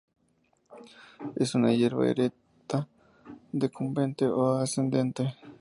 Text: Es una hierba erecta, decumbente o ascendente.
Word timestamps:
Es 1.35 1.53
una 1.53 1.73
hierba 1.73 2.09
erecta, 2.09 2.87
decumbente 3.51 4.25
o 4.25 4.53
ascendente. 4.53 5.35